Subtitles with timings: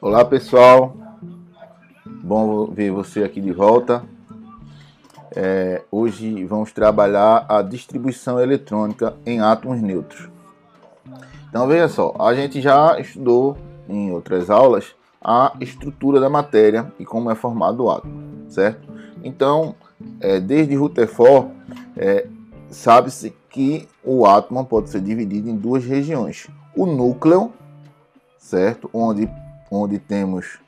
[0.00, 0.96] Olá pessoal,
[2.22, 4.04] bom ver você aqui de volta.
[5.34, 10.28] É, hoje vamos trabalhar a distribuição eletrônica em átomos neutros.
[11.48, 13.58] Então veja só, a gente já estudou
[13.88, 18.88] em outras aulas a estrutura da matéria e como é formado o átomo, certo?
[19.24, 19.74] Então,
[20.20, 21.50] é, desde Rutherford,
[21.96, 22.24] é,
[22.70, 26.46] sabe-se que o átomo pode ser dividido em duas regiões.
[26.76, 27.52] O núcleo,
[28.38, 28.88] certo?
[28.92, 29.28] Onde,
[29.70, 30.58] onde temos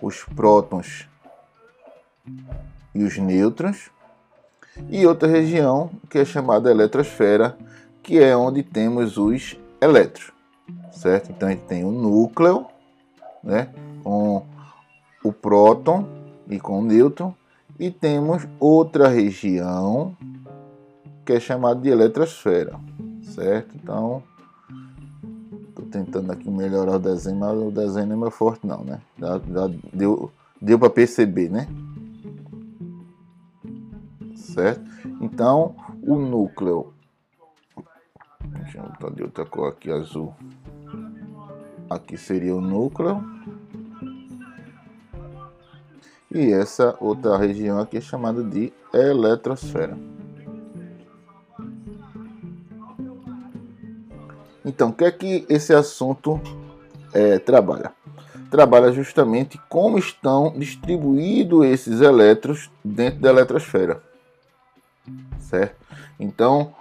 [0.00, 1.08] os prótons
[2.94, 3.90] e os nêutrons.
[4.90, 7.56] E outra região que é chamada eletrosfera,
[8.02, 10.32] que é onde temos os elétrons,
[10.92, 11.30] certo?
[11.30, 12.66] Então a gente tem o núcleo,
[13.42, 13.68] né?
[14.02, 14.44] Com
[15.24, 16.06] o próton
[16.48, 17.34] e com o nêutron.
[17.78, 20.16] E temos outra região
[21.24, 22.78] que é chamada de eletrosfera,
[23.22, 23.74] certo?
[23.74, 24.22] Então,
[25.86, 29.00] tentando aqui melhorar o desenho, mas o desenho não é meu forte não, né?
[29.18, 31.66] Já, já deu, deu para perceber, né?
[34.34, 34.84] Certo?
[35.20, 36.92] Então, o núcleo,
[38.46, 40.34] deixa eu botar de outra cor aqui, azul.
[41.88, 43.22] Aqui seria o núcleo.
[46.34, 49.96] E essa outra região aqui é chamada de eletrosfera.
[54.66, 56.40] Então, o que é que esse assunto
[57.14, 57.92] é, trabalha?
[58.50, 64.02] Trabalha justamente como estão distribuídos esses elétrons dentro da eletrosfera,
[65.38, 65.76] certo?
[66.18, 66.74] Então,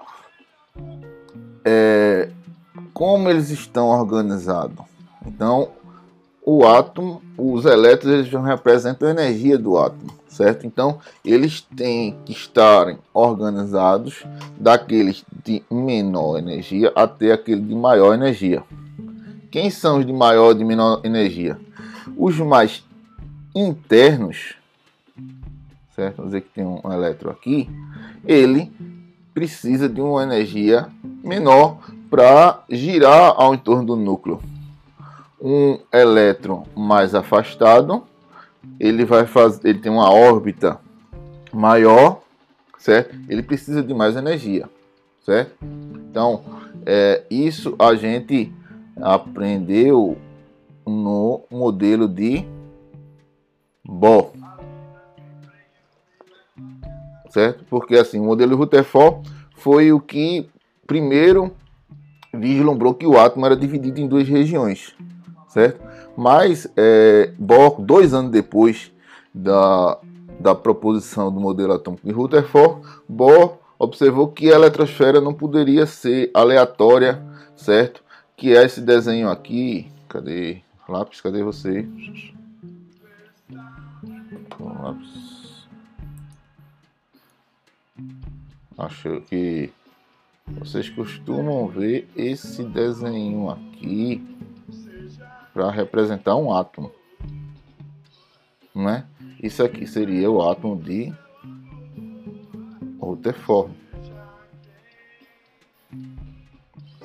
[1.63, 2.29] é,
[2.91, 4.83] como eles estão organizados?
[5.23, 5.69] Então,
[6.43, 10.67] o átomo, os elétrons, eles representam a energia do átomo certo?
[10.67, 14.25] Então, eles têm que estarem organizados
[14.59, 18.63] daqueles de menor energia até aquele de maior energia.
[19.51, 21.57] Quem são os de maior e de menor energia?
[22.17, 22.83] Os mais
[23.55, 24.55] internos,
[25.95, 26.17] certo?
[26.17, 27.69] Vamos dizer que tem um elétron aqui,
[28.25, 28.71] ele
[29.33, 30.89] precisa de uma energia
[31.23, 31.77] menor
[32.09, 34.41] para girar ao entorno do núcleo.
[35.41, 38.03] Um elétron mais afastado
[38.79, 40.79] ele vai fazer, ele tem uma órbita
[41.53, 42.21] maior,
[42.77, 43.15] certo?
[43.29, 44.69] Ele precisa de mais energia,
[45.25, 45.57] certo?
[46.09, 46.41] Então,
[46.85, 48.53] é, isso a gente
[49.01, 50.17] aprendeu
[50.85, 52.45] no modelo de
[53.83, 54.31] Bohr,
[57.29, 57.65] certo?
[57.69, 60.47] Porque assim, o modelo Rutherford foi o que
[60.85, 61.51] primeiro
[62.33, 64.95] vislumbrou que o átomo era dividido em duas regiões,
[65.47, 65.81] certo?
[66.15, 68.91] Mas é, Bohr, dois anos depois
[69.33, 69.97] da,
[70.39, 76.31] da proposição do modelo atômico de Rutherford, Bohr observou que a eletrosfera não poderia ser
[76.33, 77.21] aleatória,
[77.55, 78.03] certo?
[78.35, 79.91] Que é esse desenho aqui.
[80.07, 80.61] Cadê?
[80.87, 81.87] Lápis, cadê você?
[84.59, 85.67] Lápis.
[88.77, 89.71] Acho que
[90.47, 94.21] vocês costumam ver esse desenho aqui
[95.53, 96.91] para representar um átomo.
[98.75, 99.05] Né?
[99.41, 101.13] Isso aqui seria o átomo de
[103.05, 103.73] Rutherford.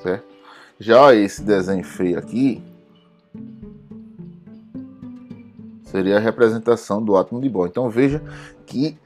[0.01, 0.25] Certo?
[0.79, 2.63] Já esse desenho feio aqui
[5.83, 7.67] seria a representação do átomo de Bohr.
[7.67, 8.21] Então veja
[8.65, 8.97] que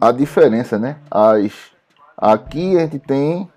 [0.00, 0.98] a diferença, né?
[1.10, 1.72] As,
[2.16, 3.50] aqui a gente tem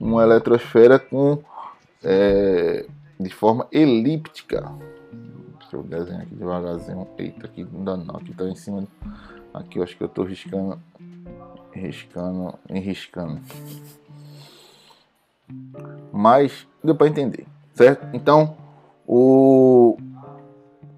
[0.00, 1.38] uma eletrosfera com
[2.02, 2.86] é,
[3.20, 4.72] de forma elíptica.
[5.60, 7.08] Deixa eu desenhar aqui devagarzinho.
[7.16, 8.16] Eita, aqui não dá não.
[8.16, 8.86] Aqui tá em cima.
[9.52, 10.80] Aqui eu acho que eu tô riscando.
[11.72, 12.54] Riscando.
[12.68, 13.40] Enriscando.
[16.12, 18.06] Mas deu para entender, certo?
[18.14, 18.56] Então,
[19.06, 19.98] o,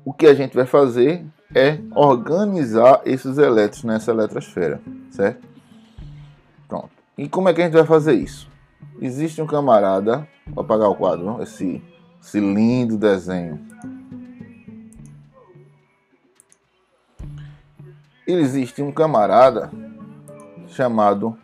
[0.05, 5.47] o que a gente vai fazer é organizar esses elétrons nessa eletrosfera, certo?
[6.69, 6.91] Pronto.
[7.17, 8.49] E como é que a gente vai fazer isso?
[9.01, 11.83] Existe um camarada, vou apagar o quadro, esse
[12.25, 13.61] esse lindo desenho.
[18.27, 19.71] Existe um camarada
[20.69, 21.37] chamado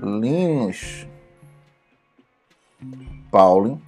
[0.00, 1.06] Linus
[3.30, 3.80] Pauling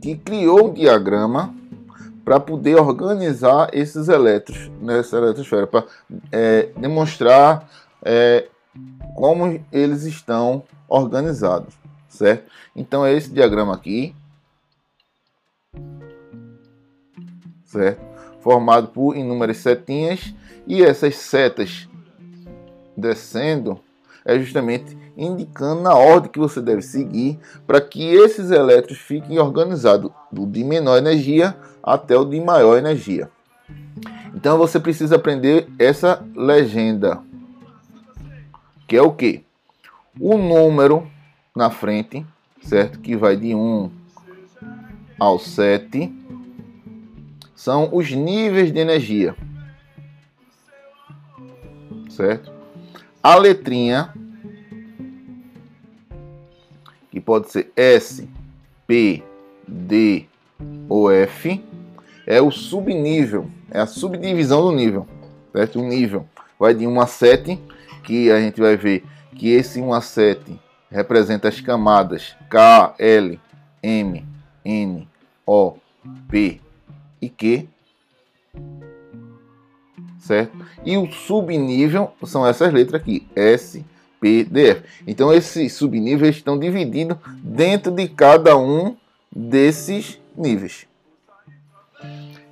[0.00, 1.54] que criou um diagrama
[2.24, 5.84] para poder organizar esses elétrons nessa eletrosfera, para
[6.32, 7.68] é, demonstrar
[8.04, 8.48] é,
[9.14, 11.74] como eles estão organizados,
[12.08, 12.50] certo?
[12.74, 14.14] Então é esse diagrama aqui,
[17.72, 18.00] certo?
[18.40, 20.34] Formado por inúmeras setinhas
[20.66, 21.88] e essas setas
[22.96, 23.80] descendo
[24.24, 30.10] é justamente indicando na ordem que você deve seguir para que esses elétrons fiquem organizados
[30.30, 33.30] do de menor energia até o de maior energia.
[34.34, 37.20] Então você precisa aprender essa legenda,
[38.86, 39.44] que é o que?
[40.20, 41.06] O número
[41.54, 42.24] na frente,
[42.62, 43.00] certo?
[43.00, 43.90] Que vai de 1
[45.18, 46.12] ao 7,
[47.62, 49.36] são os níveis de energia,
[52.10, 52.52] certo?
[53.22, 54.12] A letrinha,
[57.08, 58.28] que pode ser S,
[58.84, 59.22] P,
[59.68, 60.26] D
[60.88, 61.64] ou F,
[62.26, 65.06] é o subnível, é a subdivisão do nível,
[65.52, 65.78] certo?
[65.78, 66.26] O nível
[66.58, 67.60] vai de 1 a 7,
[68.02, 69.04] que a gente vai ver
[69.36, 70.58] que esse 1 a 7
[70.90, 73.38] representa as camadas K, L,
[73.80, 74.26] M,
[74.64, 75.08] N,
[75.46, 75.76] O,
[76.28, 76.60] P
[77.22, 77.68] e Q,
[80.18, 80.56] certo?
[80.84, 83.84] E o subnível são essas letras aqui, S,
[84.20, 84.82] P, D, F.
[85.06, 88.96] Então esses subníveis estão divididos dentro de cada um
[89.34, 90.86] desses níveis.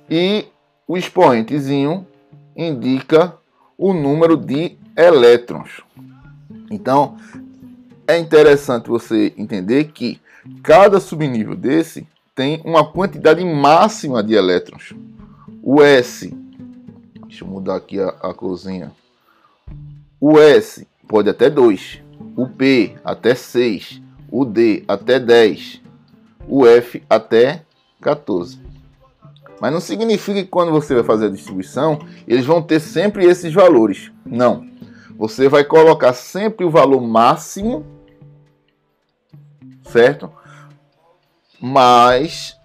[0.09, 0.45] E
[0.87, 2.07] o expoentezinho
[2.55, 3.35] indica
[3.77, 5.81] o número de elétrons.
[6.69, 7.17] Então,
[8.07, 10.19] é interessante você entender que
[10.61, 14.93] cada subnível desse tem uma quantidade máxima de elétrons.
[15.61, 16.35] O S,
[17.27, 18.91] deixa eu mudar aqui a, a.
[20.19, 22.01] O S pode até 2,
[22.35, 24.01] o P até 6,
[24.31, 25.81] o D até 10,
[26.47, 27.63] o F até
[28.01, 28.59] 14.
[29.59, 33.53] Mas não significa que quando você vai fazer a distribuição, eles vão ter sempre esses
[33.53, 34.11] valores.
[34.25, 34.65] Não.
[35.17, 37.85] Você vai colocar sempre o valor máximo,
[39.83, 40.31] certo?
[41.61, 42.57] Mas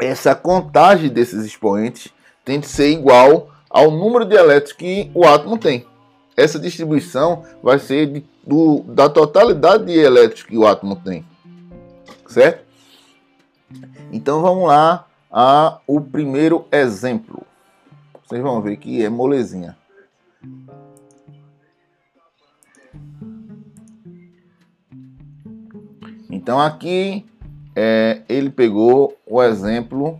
[0.00, 2.12] essa contagem desses expoentes
[2.42, 5.86] tem que ser igual ao número de elétrons que o átomo tem.
[6.34, 11.24] Essa distribuição vai ser de, do, da totalidade de elétrons que o átomo tem.
[12.26, 12.64] Certo?
[14.10, 17.42] Então vamos lá a o primeiro exemplo.
[18.26, 19.76] Vocês vão ver que é molezinha.
[26.30, 27.26] Então aqui
[27.78, 30.18] é, ele pegou o exemplo.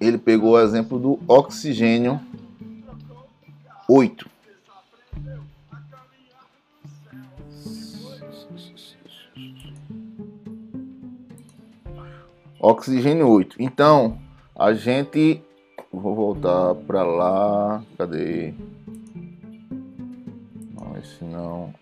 [0.00, 2.20] Ele pegou o exemplo do oxigênio
[3.88, 4.28] 8.
[12.58, 13.56] Oxigênio 8.
[13.60, 14.18] Então,
[14.56, 15.40] a gente.
[15.92, 17.82] Vou voltar para lá.
[17.96, 18.52] Cadê?
[20.74, 21.72] Não, esse não.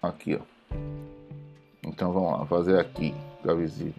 [0.00, 0.49] Aqui, ó.
[1.90, 3.94] Então vamos lá, fazer aqui, fica visível.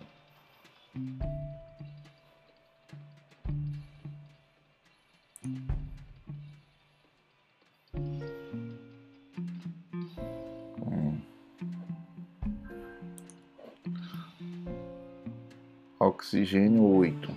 [15.99, 17.29] Oxigênio 8.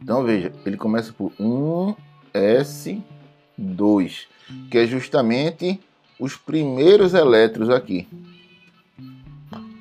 [0.00, 4.26] Então veja, ele começa por 1S2,
[4.70, 5.80] que é justamente
[6.18, 8.08] os primeiros elétrons aqui.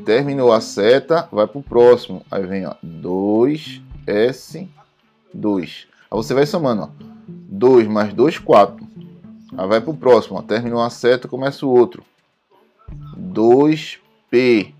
[0.05, 2.25] Terminou a seta, vai para o próximo.
[2.29, 4.69] Aí vem ó, 2, S,
[5.33, 5.87] 2.
[5.89, 6.83] Aí você vai somando.
[6.83, 6.89] Ó,
[7.27, 8.87] 2 mais 2, 4.
[9.57, 10.37] Aí vai para o próximo.
[10.37, 12.03] Ó, terminou a seta, começa o outro.
[13.17, 14.73] 2P.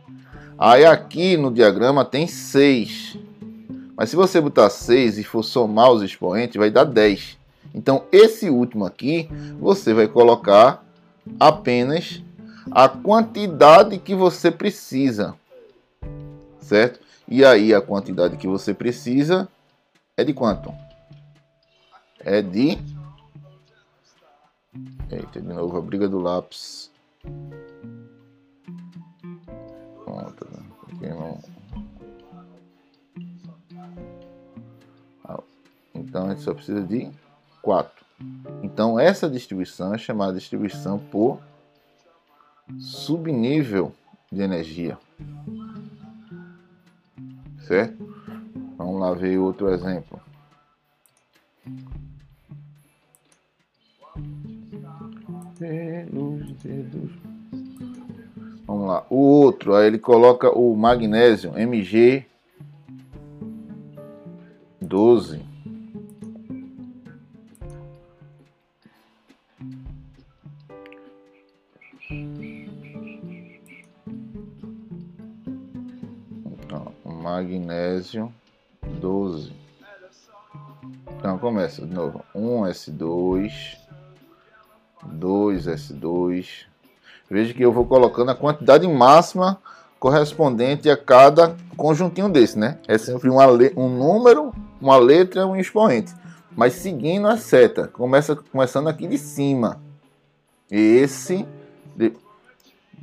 [0.58, 3.18] Aí aqui no diagrama tem 6.
[3.96, 7.38] Mas se você botar 6 e for somar os expoentes, vai dar 10.
[7.74, 9.30] Então esse último aqui,
[9.60, 10.84] você vai colocar
[11.40, 12.22] apenas
[12.70, 15.36] a quantidade que você precisa,
[16.60, 17.00] certo?
[17.28, 19.48] E aí a quantidade que você precisa
[20.16, 20.74] é de quanto?
[22.20, 22.78] É de...
[25.10, 26.92] Eita, de novo a briga do lápis.
[30.04, 30.48] Pronto,
[31.02, 31.40] não...
[35.26, 35.40] Ah,
[35.96, 37.12] então a gente só precisa de
[37.62, 38.06] 4.
[38.62, 41.40] Então essa distribuição é chamada distribuição por
[42.80, 43.94] subnível
[44.32, 44.98] de energia.
[47.68, 48.12] Certo?
[48.78, 50.20] Vamos lá ver outro exemplo.
[58.66, 59.06] Vamos lá.
[59.10, 62.26] O outro, aí ele coloca o magnésio Mg
[77.22, 78.34] magnésio
[78.84, 79.54] 12.
[81.18, 82.26] Então começa de novo.
[82.36, 83.78] 1S2,
[85.08, 86.66] 2S2.
[87.30, 89.62] Veja que eu vou colocando a quantidade máxima
[90.00, 92.80] correspondente a cada conjuntinho desse, né?
[92.88, 93.46] É sempre uma,
[93.78, 94.52] um número,
[94.82, 96.14] uma letra e um expoente.
[96.56, 99.80] Mas seguindo a seta, começa, começando aqui de cima.
[100.70, 101.48] Esse...
[101.96, 102.14] De...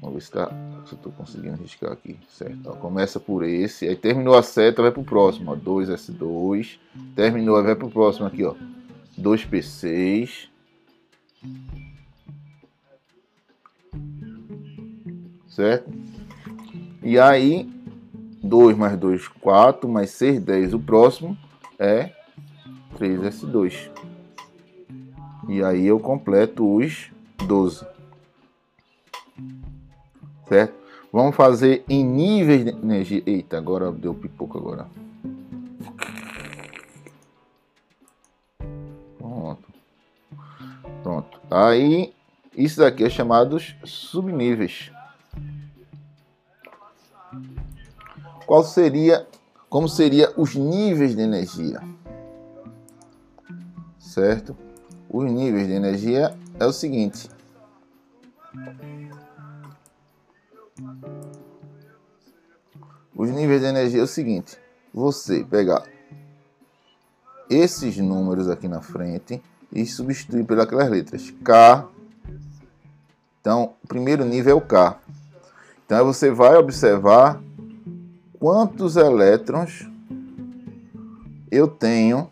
[0.00, 0.46] Vamos ver se, tá,
[0.86, 2.70] se eu estou conseguindo riscar aqui, certo?
[2.70, 6.78] Ó, começa por esse, aí terminou a seta, vai para o próximo, ó, 2S2.
[7.16, 8.54] Terminou, vai para o próximo aqui, ó,
[9.18, 10.48] 2P6.
[15.48, 15.90] Certo?
[17.02, 17.68] E aí,
[18.42, 20.74] 2 mais 2, 4, mais 6, 10.
[20.74, 21.36] O próximo
[21.78, 22.12] é
[22.96, 23.90] 3S2.
[25.48, 27.10] E aí eu completo os
[27.46, 27.84] 12.
[30.48, 30.74] Certo?
[31.12, 33.22] Vamos fazer em níveis de energia.
[33.26, 34.86] Eita, agora deu pipoco agora.
[39.18, 39.64] Pronto.
[41.02, 41.40] Pronto.
[41.50, 42.12] Aí,
[42.56, 44.90] isso daqui é chamado subníveis.
[48.48, 49.26] qual seria,
[49.68, 51.82] como seria os níveis de energia,
[53.98, 54.56] certo?
[55.06, 57.28] Os níveis de energia é o seguinte.
[63.18, 64.56] Os níveis de energia é o seguinte:
[64.94, 65.82] você pegar
[67.50, 71.88] esses números aqui na frente e substituir pelas letras K.
[73.40, 75.00] Então, o primeiro nível é o K.
[75.84, 77.42] Então, você vai observar
[78.38, 79.88] quantos elétrons
[81.50, 82.30] eu tenho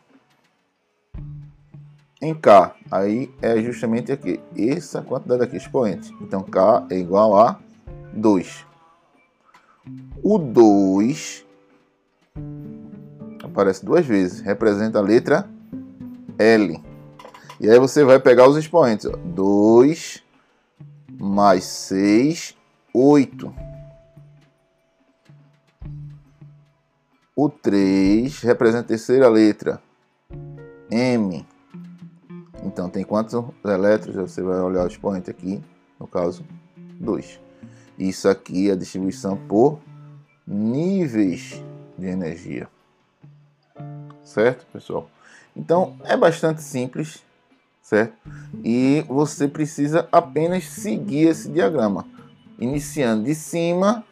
[2.22, 2.76] em K.
[2.90, 6.14] Aí é justamente aqui, essa quantidade aqui, expoente.
[6.20, 7.58] Então K é igual a
[8.12, 8.65] 2.
[10.22, 11.44] O 2
[13.42, 15.48] aparece duas vezes, representa a letra
[16.38, 16.82] L.
[17.58, 19.10] E aí você vai pegar os expoentes.
[19.24, 20.22] 2
[21.18, 22.54] mais 6,
[22.92, 23.54] 8.
[27.34, 29.82] O 3 representa a terceira letra,
[30.90, 31.46] M.
[32.62, 34.16] Então, tem quantos elétrons?
[34.16, 35.62] Você vai olhar o expoente aqui,
[36.00, 36.44] no caso,
[37.00, 37.40] 2.
[37.98, 39.78] Isso aqui é a distribuição por
[40.46, 41.62] níveis
[41.98, 42.68] de energia.
[44.22, 45.08] Certo, pessoal?
[45.56, 47.22] Então, é bastante simples,
[47.82, 48.14] certo?
[48.62, 52.06] E você precisa apenas seguir esse diagrama.
[52.58, 54.04] Iniciando de cima,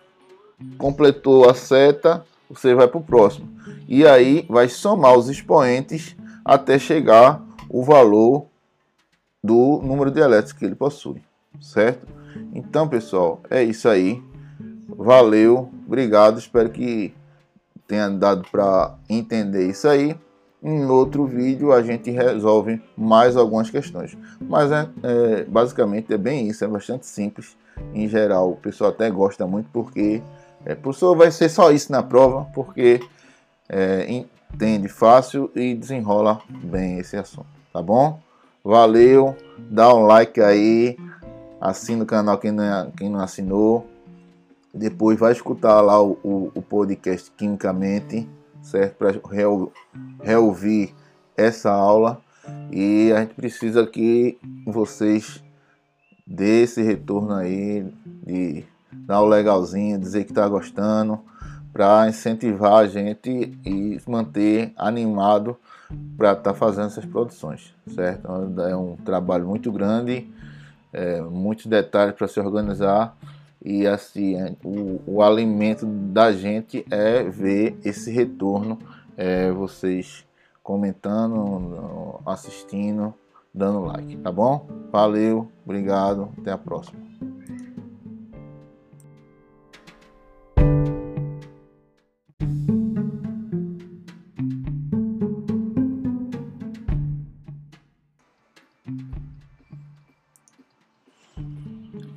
[0.78, 3.48] completou a seta, você vai para o próximo.
[3.88, 8.46] E aí vai somar os expoentes até chegar o valor
[9.42, 11.22] do número de elétrons que ele possui,
[11.60, 12.06] certo?
[12.54, 14.22] Então, pessoal, é isso aí.
[14.88, 16.38] Valeu, obrigado.
[16.38, 17.14] Espero que
[17.86, 20.16] tenha dado para entender isso aí.
[20.62, 24.16] Em outro vídeo a gente resolve mais algumas questões.
[24.40, 27.56] Mas é, é, basicamente é bem isso, é bastante simples.
[27.92, 30.22] Em geral, o pessoal até gosta muito porque
[30.64, 33.00] é, professor, vai ser só isso na prova, porque
[33.68, 38.18] é, entende fácil e desenrola bem esse assunto, tá bom?
[38.64, 40.96] Valeu, dá um like aí,
[41.60, 43.86] assina o canal quem não, quem não assinou,
[44.74, 48.28] depois vai escutar lá o, o, o podcast Quimicamente,
[48.60, 48.96] certo?
[48.96, 49.14] Para
[50.22, 50.94] reouvir
[51.36, 52.20] essa aula
[52.70, 55.42] e a gente precisa que vocês
[56.26, 57.86] dê esse retorno aí
[58.26, 61.20] de dar o legalzinho, dizer que está gostando,
[61.72, 65.56] para incentivar a gente e manter animado
[66.16, 68.28] para estar tá fazendo essas produções, certo?
[68.62, 70.28] É um trabalho muito grande,
[70.92, 73.16] é, muitos detalhes para se organizar
[73.64, 78.78] e assim é, o, o, alimento da gente é ver esse retorno,
[79.16, 80.26] é, vocês
[80.62, 83.14] comentando, assistindo,
[83.52, 84.66] dando like, tá bom?
[84.92, 87.00] Valeu, obrigado, até a próxima.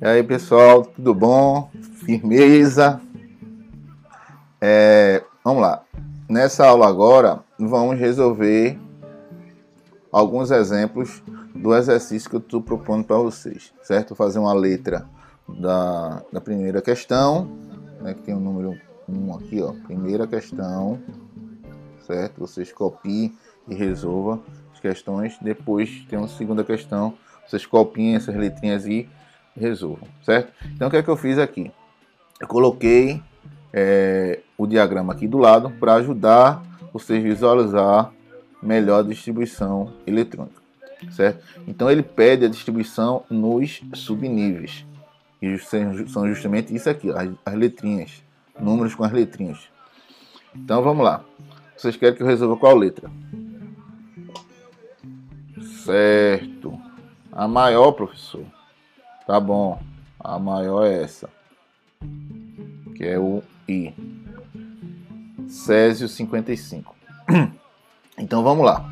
[0.08, 1.70] E aí pessoal, tudo bom?
[1.96, 2.98] Firmeza?
[4.58, 5.84] É, vamos lá.
[6.26, 8.78] Nessa aula agora, vamos resolver
[10.10, 11.22] alguns exemplos
[11.54, 14.14] do exercício que eu estou propondo para vocês, certo?
[14.14, 15.06] Vou fazer uma letra
[15.46, 17.46] da, da primeira questão,
[18.00, 19.74] né, que tem o número 1 aqui, ó.
[19.74, 20.98] Primeira questão,
[22.06, 22.40] certo?
[22.40, 23.36] Vocês copiem
[23.68, 25.36] e resolvam as questões.
[25.42, 27.12] Depois tem uma segunda questão,
[27.46, 29.06] vocês copiem essas letrinhas e
[29.58, 30.52] resolvam, certo?
[30.74, 31.70] Então o que é que eu fiz aqui?
[32.40, 33.22] Eu coloquei
[33.72, 36.62] é, o diagrama aqui do lado para ajudar
[36.92, 38.12] vocês a visualizar
[38.62, 40.60] melhor a distribuição eletrônica.
[41.10, 41.44] certo?
[41.66, 44.84] Então ele pede a distribuição nos subníveis.
[45.40, 48.24] E são justamente isso aqui, as, as letrinhas,
[48.58, 49.68] números com as letrinhas.
[50.54, 51.24] Então vamos lá.
[51.76, 53.08] Vocês querem que eu resolva qual letra?
[55.84, 56.76] Certo.
[57.30, 58.44] A maior, professor.
[59.28, 59.78] Tá bom.
[60.18, 61.28] A maior é essa.
[62.96, 63.94] Que é o I.
[65.46, 66.96] Césio 55.
[68.20, 68.84] Então vamos lá.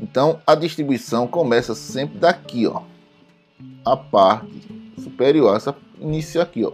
[0.00, 2.80] Então a distribuição começa sempre daqui, ó.
[3.84, 6.72] A parte superior, essa inicia aqui, ó.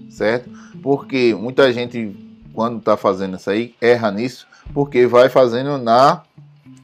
[0.09, 0.49] Certo?
[0.81, 2.15] Porque muita gente,
[2.53, 4.47] quando está fazendo isso aí, erra nisso.
[4.73, 6.23] Porque vai fazendo na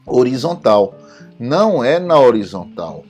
[0.04, 0.94] horizontal
[1.38, 3.04] não é na horizontal,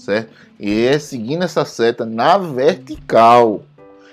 [0.00, 0.32] certo?
[0.58, 3.62] E é seguindo essa seta na vertical.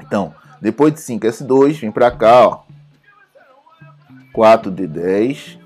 [0.00, 2.62] Então, depois de 5S2, vem para cá, ó.
[4.32, 5.58] 4 de 10.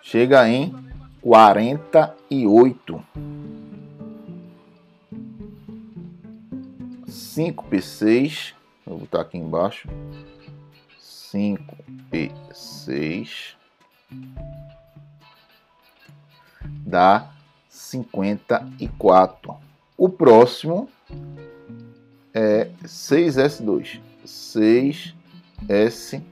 [0.00, 0.74] Chega em
[1.20, 3.02] 48.
[7.08, 8.54] 5P6.
[8.86, 9.88] Vou botar aqui embaixo.
[10.98, 11.76] 5
[12.12, 13.56] e 6
[16.86, 17.30] dá
[17.68, 19.56] 54.
[19.98, 20.88] O próximo
[22.32, 24.00] é 6S2.
[24.24, 26.22] 6S.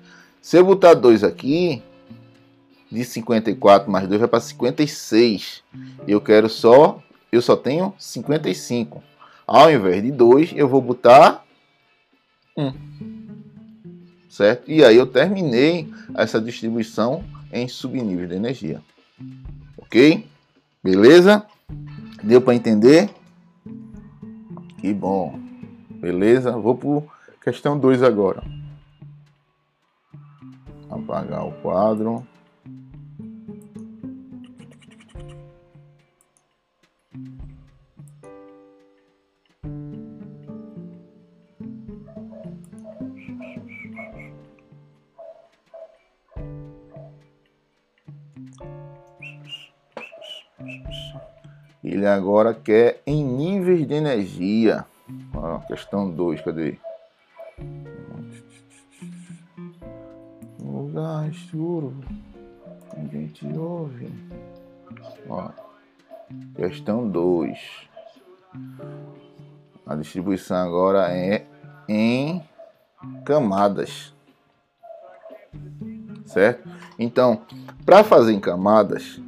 [0.40, 1.82] Se eu botar 2 aqui,
[2.90, 5.62] de 54 mais 2 vai para 56.
[6.06, 9.02] Eu quero só, eu só tenho 55.
[9.46, 11.44] Ao invés de 2, eu vou botar
[12.56, 12.72] 1.
[14.28, 14.70] Certo?
[14.70, 18.82] E aí eu terminei essa distribuição em subnível de energia.
[19.76, 20.26] Ok?
[20.84, 21.46] Beleza?
[22.22, 23.08] Deu para entender?
[24.76, 25.40] Que bom.
[25.88, 26.52] Beleza?
[26.52, 27.02] Vou para
[27.42, 28.44] questão 2 agora.
[30.90, 32.22] Apagar o quadro.
[52.34, 54.84] Agora quer em níveis de energia.
[55.32, 56.76] Ó, questão 2, cadê?
[60.58, 61.96] Lugar escuro.
[62.96, 64.12] Ninguém te ouve.
[65.28, 65.48] Ó,
[66.56, 67.56] questão 2.
[69.86, 71.46] A distribuição agora é
[71.88, 72.42] em
[73.24, 74.12] camadas.
[76.26, 76.68] Certo?
[76.98, 77.42] Então,
[77.86, 79.20] para fazer em camadas,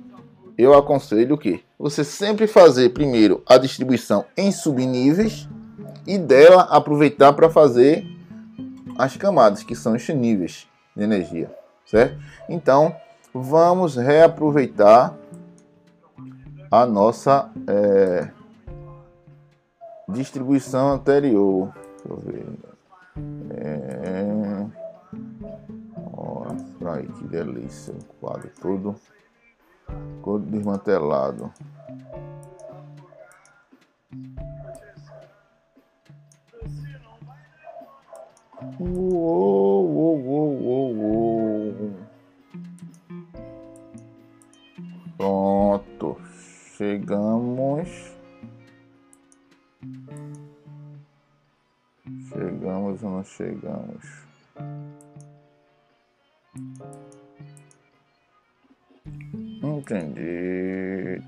[0.58, 1.65] eu aconselho o que?
[1.86, 5.48] Você sempre fazer primeiro a distribuição em subníveis
[6.04, 8.04] e dela aproveitar para fazer
[8.98, 11.48] as camadas, que são os níveis de energia,
[11.84, 12.20] certo?
[12.48, 12.92] Então,
[13.32, 15.16] vamos reaproveitar
[16.72, 18.30] a nossa é,
[20.08, 21.72] distribuição anterior.
[22.04, 22.46] Deixa eu ver.
[23.58, 24.66] É...
[27.16, 28.96] Que delícia, o quadro todo.
[29.86, 31.52] Ficou desmantelado.
[38.78, 42.06] Uou, uou, uou, uou.
[45.16, 46.16] Pronto.
[46.76, 47.88] Chegamos.
[52.28, 54.26] Chegamos ou não chegamos?
[59.76, 61.20] Entendi.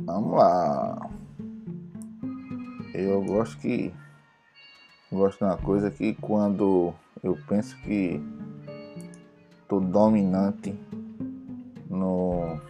[0.00, 1.10] Vamos lá.
[2.92, 3.94] Eu gosto que
[5.10, 6.92] gosto de uma coisa que quando
[7.22, 8.20] eu penso que
[9.66, 10.78] tô dominante
[11.88, 12.60] no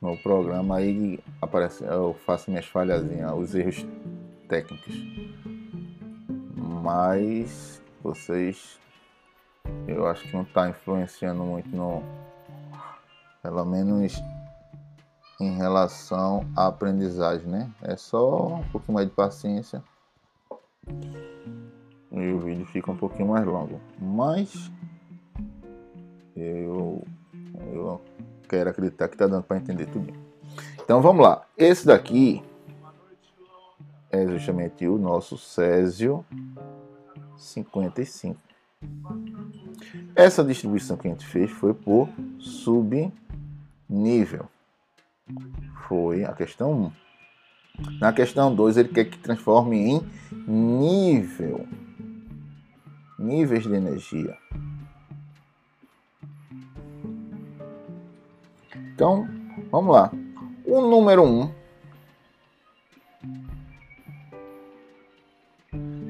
[0.00, 3.86] no programa aí aparece eu faço minhas falhazinhas, os erros
[4.48, 4.94] técnicos
[6.82, 8.78] mas vocês
[9.86, 12.02] eu acho que não está influenciando muito no
[13.42, 14.20] pelo menos
[15.40, 17.70] em relação à aprendizagem, né?
[17.82, 19.82] É só um pouquinho mais de paciência
[22.10, 24.70] e o vídeo fica um pouquinho mais longo, mas
[26.36, 27.02] eu
[27.70, 28.00] eu
[28.48, 30.12] quero acreditar que está dando para entender tudo.
[30.80, 31.46] Então vamos lá.
[31.56, 32.42] Esse daqui
[34.10, 36.24] é justamente o nosso Césio
[37.36, 38.38] 55.
[40.14, 43.12] Essa distribuição que a gente fez foi por subnível.
[45.88, 46.92] Foi a questão
[47.78, 47.92] 1.
[47.98, 50.02] Na questão 2, ele quer que transforme em
[50.46, 51.66] nível.
[53.18, 54.36] Níveis de energia.
[58.94, 59.28] Então,
[59.70, 60.12] vamos lá.
[60.64, 61.61] O número 1 um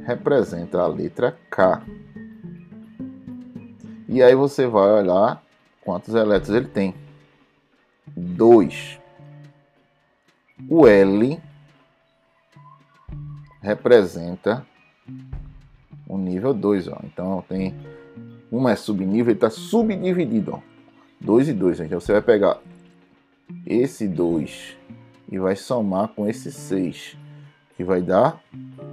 [0.04, 1.82] representa a letra K.
[4.08, 5.42] E aí você vai olhar
[5.82, 6.94] quantos elétrons ele tem.
[8.16, 9.00] 2.
[10.68, 11.40] O L
[13.60, 14.66] representa
[16.06, 16.88] o nível 2.
[17.04, 17.74] Então tem
[18.50, 20.62] uma é subnível, ele está subdividido.
[21.20, 21.80] 2 e 2.
[21.80, 22.58] Então você vai pegar
[23.64, 24.76] esse 2
[25.30, 27.16] e vai somar com esse 6,
[27.76, 28.38] que vai dar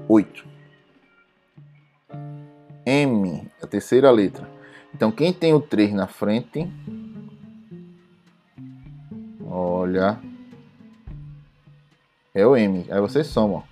[0.07, 0.58] 8.
[2.89, 4.49] M, a terceira letra.
[4.93, 6.67] Então, quem tem o 3 na frente,
[9.45, 10.19] olha,
[12.33, 12.85] é o M.
[12.89, 13.63] Aí você soma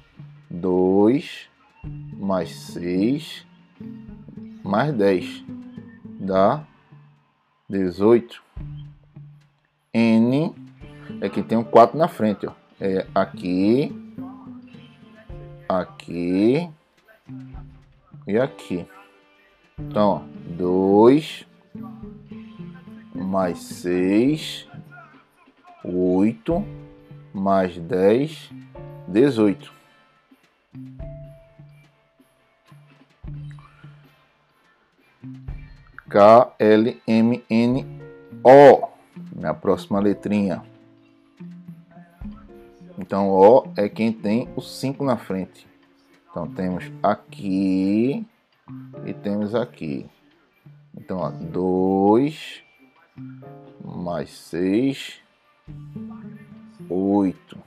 [0.49, 1.49] 2
[2.13, 3.45] mais 6
[4.63, 5.45] mais 10
[6.19, 6.63] dá
[7.69, 8.43] 18.
[9.93, 10.53] N
[11.21, 12.53] é que tem um 4 na frente, ó.
[12.79, 13.91] é aqui,
[15.67, 16.69] aqui
[18.27, 18.85] e aqui.
[19.79, 21.45] Então, 2
[23.13, 24.67] mais 6,
[25.83, 26.65] 8
[27.31, 28.49] mais 10,
[29.07, 29.71] 18.
[36.09, 37.85] K, L, M, N,
[38.43, 38.87] O.
[39.35, 40.63] Minha próxima letrinha.
[42.97, 45.67] Então, O é quem tem o 5 na frente.
[46.31, 48.25] Então, temos aqui
[49.05, 50.05] e temos aqui.
[50.95, 52.63] Então, 2
[53.83, 55.21] mais 6,
[56.89, 57.57] 8.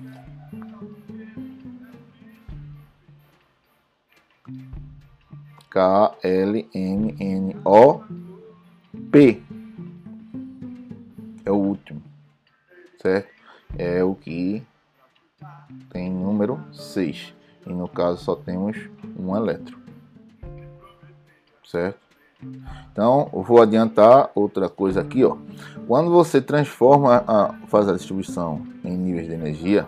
[5.70, 8.00] K, L, M, N, O,
[9.10, 9.42] P.
[11.44, 12.02] É o último,
[13.00, 13.28] certo?
[13.78, 14.62] É o que
[15.90, 17.34] tem número 6.
[17.66, 18.76] E no caso só temos
[19.18, 19.79] um elétron,
[21.70, 21.98] certo?
[22.90, 25.36] Então, vou adiantar outra coisa aqui, ó.
[25.86, 29.86] Quando você transforma, a, faz a distribuição em níveis de energia,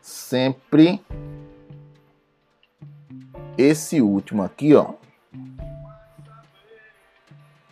[0.00, 1.00] sempre
[3.56, 4.94] esse último aqui, ó,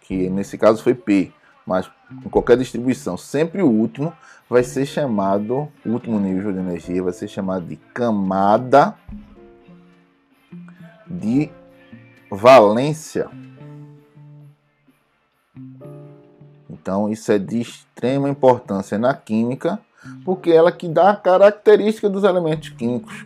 [0.03, 1.33] que nesse caso foi P,
[1.67, 1.91] mas
[2.25, 4.13] em qualquer distribuição, sempre o último
[4.49, 8.95] vai ser chamado, o último nível de energia vai ser chamado de camada
[11.07, 11.51] de
[12.35, 13.29] valência.
[16.69, 19.79] Então, isso é de extrema importância na química,
[20.25, 23.25] porque ela que dá a característica dos elementos químicos,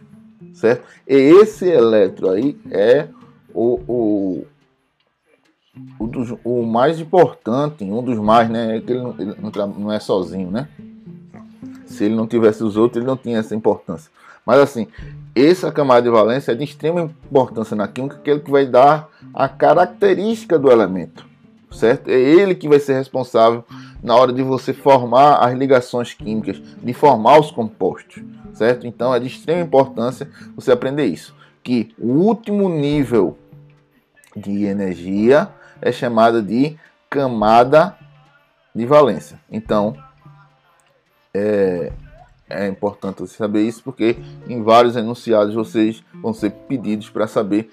[0.55, 0.87] certo?
[1.07, 3.09] E esse elétron aí é
[3.53, 4.47] o, o,
[5.99, 8.77] o, dos, o mais importante, um dos mais, né?
[8.77, 9.35] É que ele, não, ele
[9.79, 10.69] não é sozinho, né?
[11.87, 14.11] Se ele não tivesse os outros, ele não tinha essa importância.
[14.47, 14.87] Mas assim,
[15.47, 18.67] essa camada de valência é de extrema importância na química, que é ele que vai
[18.67, 21.29] dar a característica do elemento
[21.71, 22.09] certo?
[22.09, 23.65] É ele que vai ser responsável
[24.03, 28.23] na hora de você formar as ligações químicas, de formar os compostos,
[28.53, 28.87] certo?
[28.87, 33.37] Então é de extrema importância você aprender isso, que o último nível
[34.37, 35.49] de energia
[35.81, 36.77] é chamado de
[37.11, 37.97] camada
[38.75, 39.41] de valência.
[39.51, 39.97] Então
[41.35, 41.93] é,
[42.49, 44.17] é importante você saber isso porque
[44.49, 47.71] em vários enunciados vocês vão ser pedidos para saber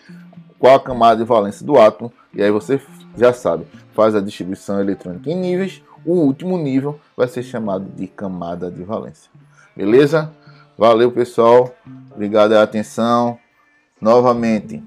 [0.59, 2.81] qual a camada de valência do átomo e aí você
[3.17, 8.07] já sabe, faz a distribuição eletrônica em níveis, o último nível vai ser chamado de
[8.07, 9.31] camada de valência.
[9.75, 10.31] Beleza?
[10.77, 11.73] Valeu, pessoal.
[12.11, 13.39] Obrigado pela atenção.
[13.99, 14.83] Novamente,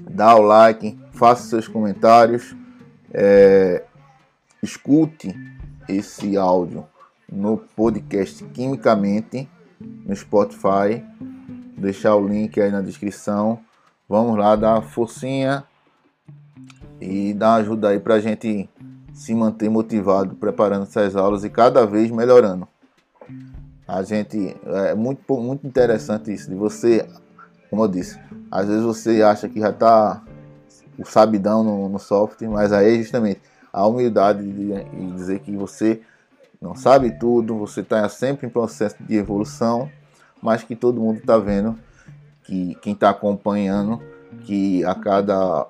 [0.00, 2.54] dá o like, faça seus comentários,
[3.12, 3.84] é,
[4.62, 5.34] escute
[5.88, 6.86] esse áudio
[7.30, 9.48] no podcast Quimicamente
[9.80, 11.04] no Spotify.
[11.20, 13.60] Vou deixar o link aí na descrição.
[14.08, 15.64] Vamos lá dar uma forcinha
[17.00, 18.68] e dar uma ajuda aí para a gente
[19.12, 22.68] se manter motivado preparando essas aulas e cada vez melhorando.
[23.88, 27.08] A gente é muito, muito interessante isso de você,
[27.70, 28.18] como eu disse,
[28.50, 30.22] às vezes você acha que já está
[30.98, 33.40] o sabidão no, no, software, mas aí é justamente
[33.72, 36.00] a humildade de, de dizer que você
[36.60, 39.90] não sabe tudo, você está sempre em processo de evolução,
[40.42, 41.78] mas que todo mundo está vendo
[42.44, 44.00] que quem está acompanhando
[44.44, 45.66] que a cada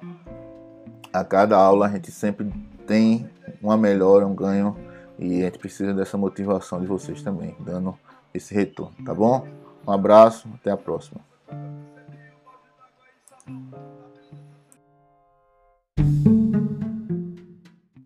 [1.13, 2.53] a cada aula a gente sempre
[2.87, 3.29] tem
[3.63, 4.77] uma melhora, um ganho
[5.19, 7.95] e a gente precisa dessa motivação de vocês também, dando
[8.35, 9.47] esse retorno, tá bom?
[9.87, 11.21] Um abraço, até a próxima.